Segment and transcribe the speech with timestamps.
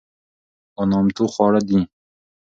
[0.77, 1.79] او نامتو خواړه دي،